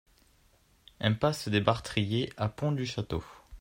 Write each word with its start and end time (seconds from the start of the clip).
Impasse 0.99 1.47
des 1.47 1.61
Bartriers 1.61 2.33
à 2.35 2.49
Pont-du-Château 2.49 3.23